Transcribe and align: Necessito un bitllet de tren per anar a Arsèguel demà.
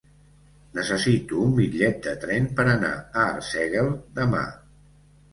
Necessito 0.75 1.41
un 1.47 1.51
bitllet 1.59 1.99
de 2.07 2.13
tren 2.23 2.47
per 2.59 2.65
anar 2.71 2.93
a 2.93 3.25
Arsèguel 3.33 3.91
demà. 4.21 4.41